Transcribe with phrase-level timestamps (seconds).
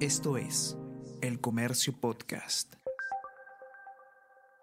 [0.00, 0.76] Esto es
[1.22, 2.74] El Comercio Podcast.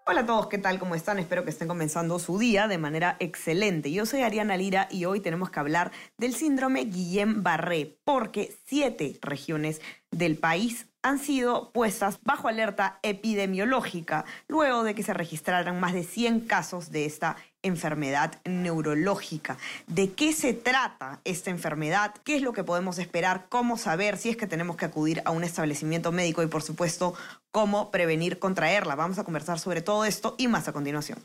[0.06, 0.78] Hola a todos, ¿qué tal?
[0.78, 1.18] ¿Cómo están?
[1.18, 3.90] Espero que estén comenzando su día de manera excelente.
[3.90, 9.80] Yo soy Ariana Lira y hoy tenemos que hablar del síndrome Guillain-Barré, porque siete regiones
[10.10, 16.02] del país han sido puestas bajo alerta epidemiológica luego de que se registraran más de
[16.02, 19.58] 100 casos de esta enfermedad neurológica.
[19.86, 22.14] ¿De qué se trata esta enfermedad?
[22.24, 23.46] ¿Qué es lo que podemos esperar?
[23.50, 26.42] ¿Cómo saber si es que tenemos que acudir a un establecimiento médico?
[26.42, 27.14] Y por supuesto,
[27.50, 28.94] cómo prevenir contraerla.
[28.94, 31.18] Vamos a conversar sobre todo esto y más a continuación.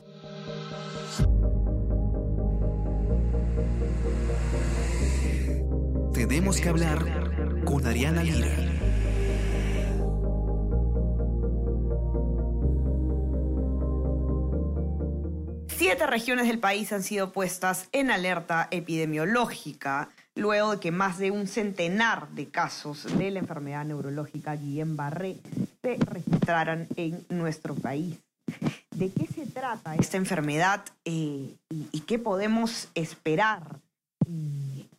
[6.30, 8.54] Tenemos que hablar con Ariana Lira.
[15.76, 21.32] Siete regiones del país han sido puestas en alerta epidemiológica luego de que más de
[21.32, 25.38] un centenar de casos de la enfermedad neurológica Guillain-Barré
[25.82, 28.20] se registraran en nuestro país.
[28.92, 33.80] ¿De qué se trata esta enfermedad eh, y, qué podemos esperar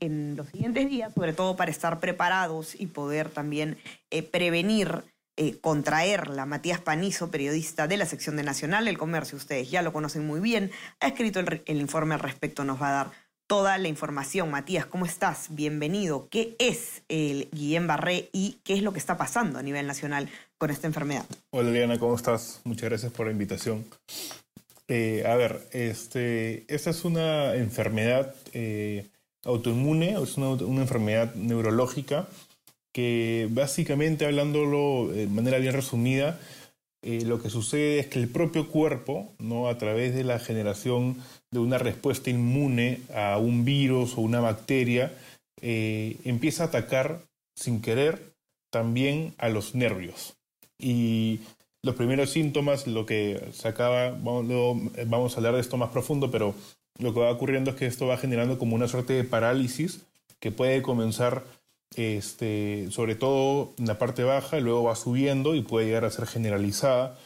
[0.01, 3.77] en los siguientes días, sobre todo para estar preparados y poder también
[4.09, 5.03] eh, prevenir
[5.37, 6.45] eh, contraerla.
[6.45, 10.41] Matías Panizo, periodista de la sección de Nacional El Comercio, ustedes ya lo conocen muy
[10.41, 13.11] bien, ha escrito el, informe al respecto, nos va a dar
[13.47, 14.49] toda la información.
[14.49, 15.47] Matías, ¿cómo estás?
[15.51, 16.27] Bienvenido.
[16.29, 20.69] ¿Qué es el Guillain-Barré y qué es lo que está pasando a nivel nacional con
[20.71, 21.25] esta enfermedad?
[21.51, 22.61] Hola, Liana, ¿cómo estás?
[22.63, 23.85] Muchas gracias por la invitación.
[24.87, 28.35] Eh, a ver, este, esta es una enfermedad
[29.45, 32.27] autoinmune, es una, enfermedad neurológica
[32.93, 36.39] que básicamente hablándolo de manera bien resumida,
[37.03, 39.67] eh, lo que sucede es que el propio cuerpo, ¿no?
[39.69, 41.17] a través de la generación
[41.51, 45.13] de una respuesta inmune a un virus o una bacteria,
[45.61, 47.21] eh, empieza a atacar
[47.55, 48.33] sin querer
[48.71, 50.35] también a los nervios.
[50.77, 51.39] Y
[51.83, 54.45] los primeros síntomas, lo que se acaba, vamos,
[55.07, 56.53] vamos a hablar de esto más profundo, pero
[57.01, 60.01] lo que va ocurriendo es que esto va generando como una suerte de parálisis
[60.39, 61.43] que puede comenzar
[61.95, 66.27] este, sobre todo en la parte baja, luego va subiendo y puede llegar a ser
[66.27, 67.17] generalizada.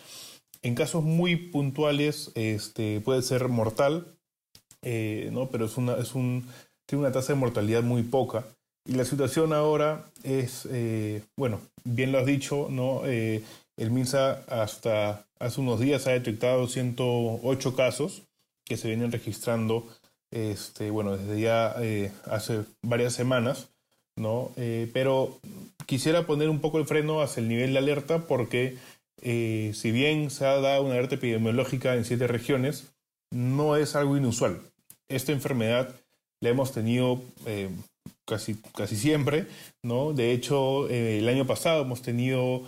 [0.61, 4.07] En casos muy puntuales este, puede ser mortal,
[4.81, 5.49] eh, ¿no?
[5.49, 6.47] pero es una, es un,
[6.87, 8.45] tiene una tasa de mortalidad muy poca.
[8.87, 13.01] Y la situación ahora es, eh, bueno, bien lo has dicho, ¿no?
[13.05, 13.43] Eh,
[13.77, 18.21] el MINSA hasta hace unos días ha detectado 108 casos
[18.65, 19.87] que se vienen registrando,
[20.31, 21.75] este, bueno, desde ya
[22.25, 23.69] hace varias semanas.
[24.15, 24.51] ¿no?
[24.55, 25.39] Eh, pero
[25.85, 28.77] quisiera poner un poco el freno hacia el nivel de alerta porque
[29.21, 32.93] eh, si bien se ha dado una alerta epidemiológica en siete regiones,
[33.31, 34.61] no es algo inusual.
[35.09, 35.95] Esta enfermedad
[36.41, 37.69] la hemos tenido eh,
[38.25, 39.47] casi, casi siempre,
[39.83, 40.13] ¿no?
[40.13, 42.63] De hecho, el año pasado hemos tenido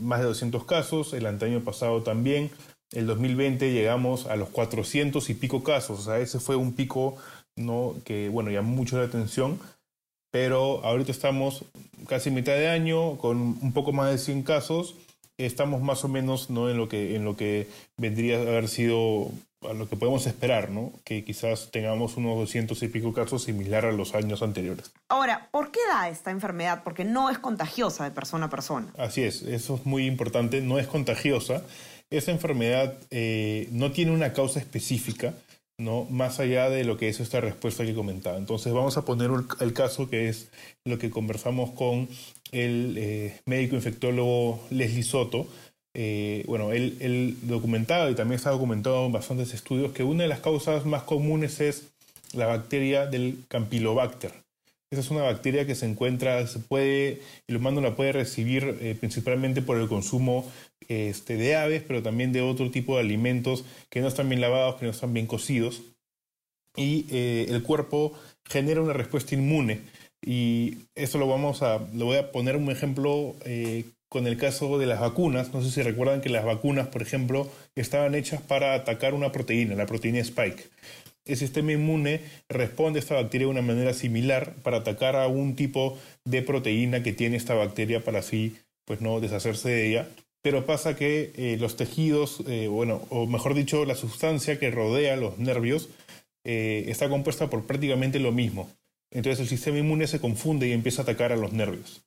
[0.00, 2.50] más de 200 casos, el año pasado también.
[2.92, 7.16] El 2020 llegamos a los 400 y pico casos, o sea, ese fue un pico
[7.56, 7.94] ¿no?
[8.04, 9.58] que, bueno, llamó mucho la atención
[10.30, 11.64] pero ahorita estamos
[12.06, 14.94] casi mitad de año con un poco más de 100 casos.
[15.38, 16.68] Estamos más o menos ¿no?
[16.68, 19.30] en, lo que, en lo que vendría a haber sido
[19.68, 20.92] a lo que podemos esperar, ¿no?
[21.04, 24.92] que quizás tengamos unos 200 y pico casos similar a los años anteriores.
[25.08, 26.82] Ahora, ¿por qué da esta enfermedad?
[26.84, 28.88] Porque no es contagiosa de persona a persona.
[28.98, 31.62] Así es, eso es muy importante, no es contagiosa.
[32.10, 35.34] Esta enfermedad eh, no tiene una causa específica,
[35.78, 36.06] ¿no?
[36.10, 38.38] Más allá de lo que es esta respuesta que comentaba.
[38.38, 39.30] Entonces vamos a poner
[39.60, 40.48] el caso que es
[40.86, 42.08] lo que conversamos con
[42.50, 45.46] el eh, médico infectólogo Leslie Soto.
[45.94, 50.28] Eh, bueno, él, él, documentado y también está documentado en bastantes estudios que una de
[50.28, 51.88] las causas más comunes es
[52.32, 54.32] la bacteria del Campylobacter.
[54.90, 58.96] Esa es una bacteria que se encuentra, se puede, el humano la puede recibir eh,
[58.98, 60.50] principalmente por el consumo
[60.88, 64.76] este, de aves, pero también de otro tipo de alimentos que no están bien lavados,
[64.76, 65.82] que no están bien cocidos.
[66.74, 69.82] Y eh, el cuerpo genera una respuesta inmune.
[70.22, 74.78] Y esto lo vamos a, lo voy a poner un ejemplo eh, con el caso
[74.78, 75.52] de las vacunas.
[75.52, 79.74] No sé si recuerdan que las vacunas, por ejemplo, estaban hechas para atacar una proteína,
[79.74, 80.64] la proteína Spike
[81.28, 85.54] el sistema inmune responde a esta bacteria de una manera similar para atacar a un
[85.54, 90.08] tipo de proteína que tiene esta bacteria para así pues no deshacerse de ella.
[90.40, 95.16] Pero pasa que eh, los tejidos, eh, bueno, o mejor dicho, la sustancia que rodea
[95.16, 95.90] los nervios
[96.44, 98.70] eh, está compuesta por prácticamente lo mismo.
[99.10, 102.02] Entonces el sistema inmune se confunde y empieza a atacar a los nervios.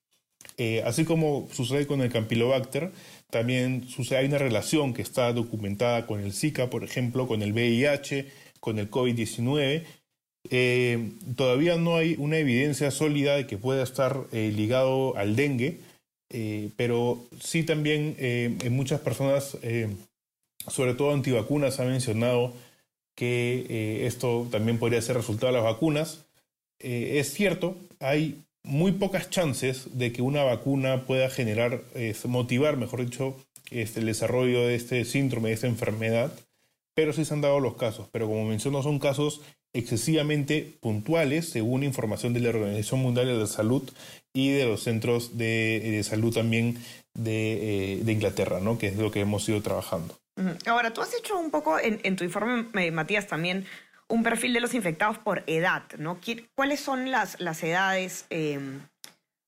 [0.85, 2.91] así como sucede con el Campylobacter,
[3.31, 7.53] también sucede, hay una relación que está documentada con el Zika, por ejemplo, con el
[7.53, 8.27] VIH,
[8.61, 9.83] con el COVID-19.
[10.49, 15.79] Eh, todavía no hay una evidencia sólida de que pueda estar eh, ligado al dengue,
[16.77, 19.57] pero sí también en muchas personas,
[20.65, 22.53] sobre todo antivacunas, han mencionado
[23.17, 26.23] que esto también podría ser resultado de las vacunas.
[26.79, 31.81] es cierto, hay muy pocas chances de que una vacuna pueda generar,
[32.23, 33.35] motivar, mejor dicho,
[33.71, 36.31] este, el desarrollo de este síndrome, de esta enfermedad,
[36.93, 38.07] pero sí se han dado los casos.
[38.11, 39.41] Pero como menciono, son casos
[39.73, 43.89] excesivamente puntuales, según información de la Organización Mundial de la Salud
[44.33, 46.77] y de los centros de, salud también
[47.13, 48.77] de, eh, de, Inglaterra, ¿no?
[48.77, 50.17] que es lo que hemos ido trabajando.
[50.65, 53.65] Ahora, tú has hecho un poco en, tu informe, eh, Matías, también
[54.07, 56.19] un perfil de los infectados por edad, ¿no?
[56.55, 58.81] ¿Cuáles son las, las edades em,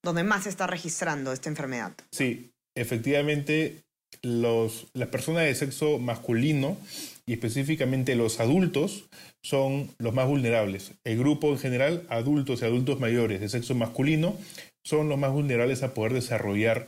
[0.03, 1.93] donde más se está registrando esta enfermedad?
[2.11, 3.83] Sí, efectivamente,
[4.23, 6.77] las personas de sexo masculino
[7.25, 9.05] y específicamente los adultos
[9.41, 10.93] son los más vulnerables.
[11.03, 14.35] El grupo en general, adultos y adultos mayores de sexo masculino,
[14.83, 16.87] son los más vulnerables a poder desarrollar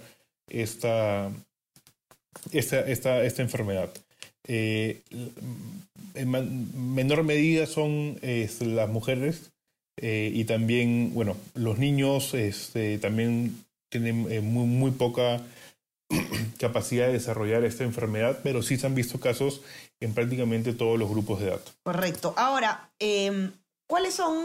[0.50, 1.30] esta,
[2.52, 3.90] esta, esta, esta enfermedad.
[4.48, 5.02] Eh,
[6.14, 9.52] en menor medida son las mujeres
[9.98, 13.56] eh, y también, bueno, los niños este, también
[13.90, 15.42] tienen eh, muy, muy poca
[16.60, 19.62] capacidad de desarrollar esta enfermedad, pero sí se han visto casos
[20.00, 21.62] en prácticamente todos los grupos de edad.
[21.84, 22.34] Correcto.
[22.38, 23.52] Ahora, em,
[23.88, 24.36] ¿cuáles son,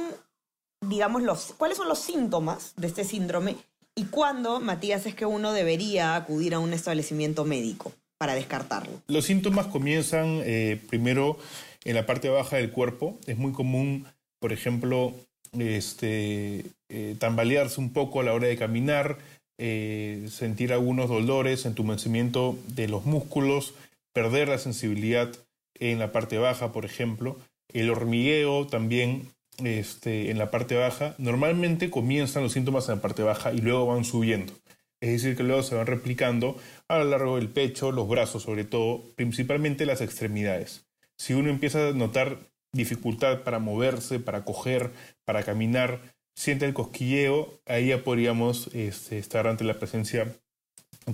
[0.80, 3.56] digamos, los, cuáles son los síntomas de este síndrome
[3.94, 9.02] y cuándo, Matías, es que uno debería acudir a un establecimiento médico para descartarlo?
[9.08, 11.38] Los síntomas comienzan eh, primero
[11.84, 13.18] en la parte baja del cuerpo.
[13.26, 14.06] Es muy común,
[14.38, 15.14] por ejemplo,
[15.58, 19.18] este, eh, tambalearse un poco a la hora de caminar,
[19.62, 23.74] eh, sentir algunos dolores, entumecimiento de los músculos,
[24.14, 25.30] perder la sensibilidad
[25.74, 27.36] en la parte baja, por ejemplo,
[27.68, 29.28] el hormigueo también
[29.62, 31.14] este, en la parte baja.
[31.18, 34.54] Normalmente comienzan los síntomas en la parte baja y luego van subiendo.
[35.02, 36.56] Es decir, que luego se van replicando
[36.88, 40.86] a lo largo del pecho, los brazos sobre todo, principalmente las extremidades.
[41.18, 42.38] Si uno empieza a notar
[42.72, 44.90] dificultad para moverse, para coger,
[45.26, 46.00] para caminar,
[46.34, 50.34] siente el cosquilleo, ahí ya podríamos este, estar ante la presencia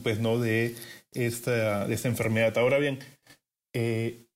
[0.02, 0.38] pues, ¿no?
[0.38, 0.74] de,
[1.12, 2.56] esta, de esta enfermedad.
[2.58, 2.98] Ahora bien,
[3.74, 4.26] eh,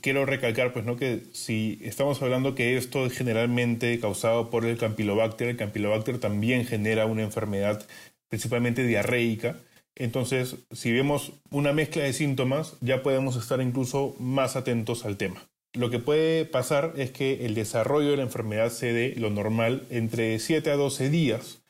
[0.00, 0.96] quiero recalcar pues, ¿no?
[0.96, 6.66] que si estamos hablando que esto es generalmente causado por el Campylobacter, el Campylobacter también
[6.66, 7.86] genera una enfermedad
[8.28, 9.58] principalmente diarreica.
[9.94, 15.51] Entonces, si vemos una mezcla de síntomas, ya podemos estar incluso más atentos al tema.
[15.74, 19.86] Lo que puede pasar es que el desarrollo de la enfermedad se dé lo normal
[19.90, 21.62] entre 7 a 12 días,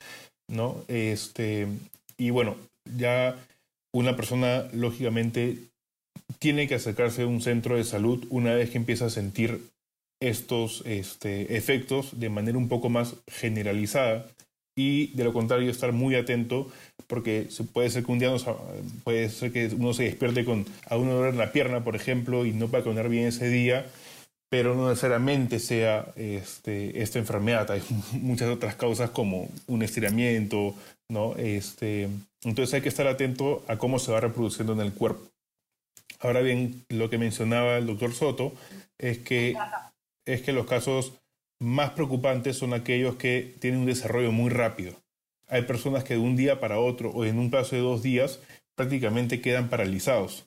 [0.49, 0.85] ¿no?
[0.89, 1.69] Este,
[2.19, 2.57] y bueno,
[2.97, 3.37] ya
[3.93, 5.57] una persona lógicamente
[6.41, 9.61] tiene que acercarse a un centro de salud una vez que empieza a sentir
[10.21, 14.27] estos este, efectos de manera un poco más generalizada
[14.77, 16.71] y de lo contrario estar muy atento
[17.07, 18.35] porque puede ser que un día
[19.05, 22.47] puede ser que uno se despierte con a un dolor en la pierna, por ejemplo,
[22.47, 23.87] y no pueda comer bien ese día,
[24.49, 27.71] pero no necesariamente sea este, esta enfermedad.
[27.71, 27.83] Hay
[28.13, 30.75] muchas otras causas como un estiramiento,
[31.09, 31.37] ¿no?
[31.37, 32.09] Este,
[32.45, 35.23] entonces hay que estar atento a cómo se va reproduciendo en el cuerpo.
[36.21, 38.53] Ahora bien, lo que mencionaba el doctor Soto
[38.99, 39.57] es que,
[40.25, 41.13] es que los casos
[41.63, 44.95] más preocupantes son aquellos que tienen un desarrollo muy rápido.
[45.49, 48.41] Hay personas que de un día para otro o en un plazo de dos días
[48.75, 50.47] prácticamente quedan paralizados.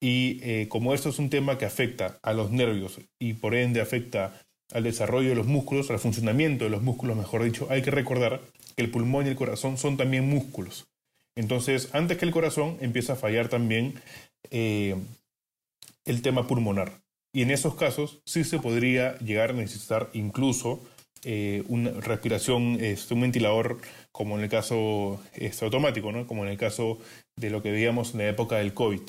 [0.00, 3.80] Y eh, como esto es un tema que afecta a los nervios y por ende
[3.80, 4.42] afecta
[4.72, 8.40] al desarrollo de los músculos, al funcionamiento de los músculos, mejor dicho, hay que recordar
[8.76, 10.86] que el pulmón y el corazón son también músculos.
[11.36, 13.94] Entonces, antes que el corazón, empieza a fallar también
[14.50, 14.96] eh,
[16.04, 16.92] el tema pulmonar.
[17.32, 20.80] Y en esos casos sí se podría llegar a necesitar incluso
[21.22, 23.78] eh, una respiración, este, un ventilador
[24.10, 26.26] como en el caso este, automático, ¿no?
[26.26, 26.98] como en el caso
[27.36, 29.02] de lo que veíamos en la época del COVID.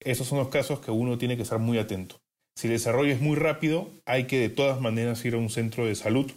[0.00, 2.20] Esos son los casos que uno tiene que estar muy atento.
[2.56, 5.86] Si el desarrollo es muy rápido, hay que de todas maneras ir a un centro
[5.86, 6.30] de salud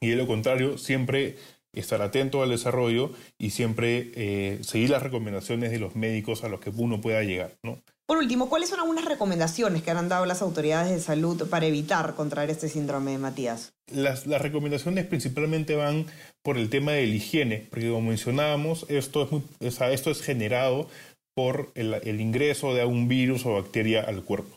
[0.00, 1.36] y de lo contrario, siempre
[1.72, 6.60] estar atento al desarrollo y siempre eh, seguir las recomendaciones de los médicos a los
[6.60, 7.56] que uno pueda llegar.
[7.62, 7.82] ¿no?
[8.06, 12.14] Por último, ¿cuáles son algunas recomendaciones que han dado las autoridades de salud para evitar
[12.14, 13.72] contraer este síndrome, Matías?
[13.92, 16.06] Las, recomendaciones principalmente van
[16.44, 20.88] por el tema de la higiene, porque como mencionábamos, esto es, generado
[21.34, 24.56] por el, ingreso de un virus o bacteria al cuerpo.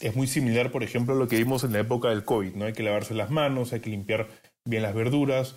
[0.00, 2.64] Es muy similar, por ejemplo, a lo que vimos en la época del COVID, ¿no?
[2.64, 4.26] Hay que lavarse las manos, hay que limpiar
[4.64, 5.54] bien las verduras,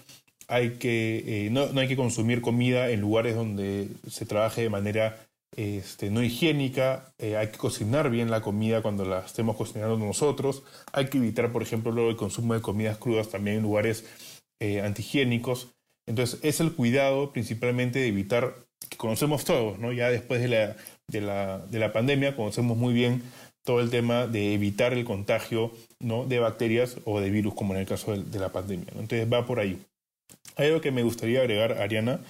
[0.48, 5.27] hay que, eh, no, hay que consumir comida en lugares donde se trabaje de manera
[5.56, 10.64] este, no higiénica, eh, hay que cocinar bien la comida cuando la estemos cocinando nosotros,
[10.92, 14.06] hay que evitar, por ejemplo, el consumo de comidas crudas también en lugares
[14.60, 15.70] eh, antihigiénicos.
[16.08, 18.56] Entonces, es el cuidado principalmente de evitar
[18.90, 19.92] que conocemos todos, ¿no?
[19.92, 20.76] Ya después de la,
[21.08, 23.24] de la, de la pandemia conocemos muy bien
[23.68, 26.26] todo el tema de evitar el contagio ¿no?
[26.26, 28.88] de bacterias o de virus, como en el caso de, la pandemia.
[28.92, 29.78] Entonces va por ahí.
[30.56, 32.22] Hay algo que me gustaría agregar, Ariana,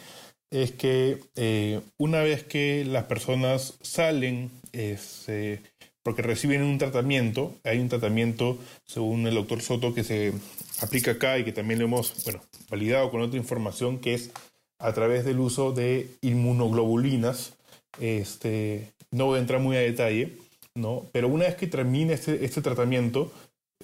[0.51, 5.61] es que eh, una vez que las personas salen, este,
[6.03, 10.33] porque reciben un tratamiento, hay un tratamiento, según el doctor Soto, que se
[10.81, 14.31] aplica acá y que también lo hemos bueno, validado con otra información, que es
[14.79, 17.53] a través del uso de inmunoglobulinas.
[17.99, 20.37] Este, no voy a entrar muy a detalle,
[20.75, 21.09] ¿no?
[21.11, 23.31] pero una vez que termine este, este tratamiento,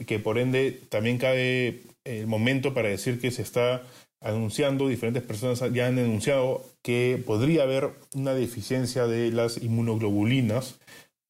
[0.05, 3.83] que por ende también cabe el momento para decir que se está
[4.23, 10.79] anunciando, diferentes personas ya han denunciado que podría haber una deficiencia de las inmunoglobulinas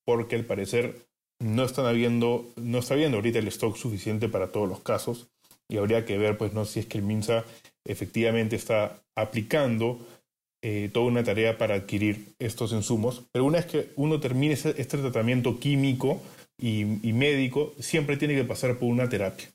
[0.05, 0.95] porque al parecer
[1.39, 5.27] no están habiendo, no está habiendo ahorita el stock suficiente para todos los casos
[5.67, 7.43] y habría que ver pues no si es que el MINSA
[7.83, 9.99] efectivamente está aplicando
[10.61, 14.83] eh, toda una tarea para adquirir estos insumos, pero una vez que uno termine este
[14.85, 16.21] tratamiento químico
[16.57, 19.52] y, y médico, siempre tiene que pasar por una terapia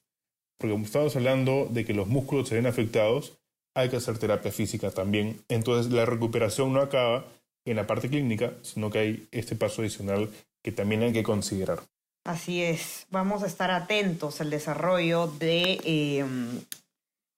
[0.58, 3.32] porque como estamos hablando de que los músculos se ven afectados,
[3.74, 5.40] hay que hacer terapia física también.
[5.48, 7.24] Entonces la recuperación no acaba
[7.64, 10.28] en la parte clínica, sino que hay este paso adicional
[10.62, 11.80] que también hay que considerar.
[12.24, 16.60] Así es, vamos a estar atentos al desarrollo de em,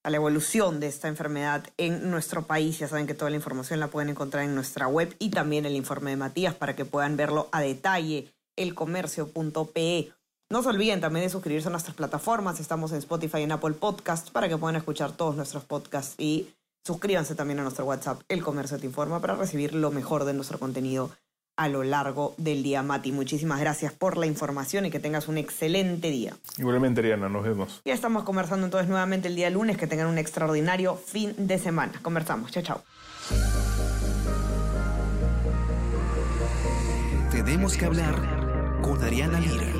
[0.03, 2.79] a la evolución de esta enfermedad en nuestro país.
[2.79, 5.77] Ya saben que toda la información la pueden encontrar en nuestra web y también el
[5.77, 10.13] informe de Matías para que puedan verlo a detalle, elcomercio.pe.
[10.53, 12.59] No se olviden también de suscribirse a nuestras plataformas.
[12.59, 16.49] Estamos en Spotify y en Apple Podcasts para que puedan escuchar todos nuestros podcasts y
[16.85, 20.59] suscríbanse también a nuestro WhatsApp, El Comercio Te Informa, para recibir lo mejor de nuestro
[20.59, 21.13] contenido
[21.57, 23.13] a lo largo del día, Mati.
[23.13, 26.35] Muchísimas gracias por la información y que tengas un excelente día.
[26.59, 27.81] Igualmente, Ariana, nos vemos.
[27.85, 29.77] Ya estamos conversando entonces nuevamente el día lunes.
[29.77, 31.93] Que tengan un extraordinario fin de semana.
[32.03, 32.51] Conversamos.
[32.51, 32.83] Chao, chao.
[37.31, 39.80] Tenemos que hablar con Ariana Lira.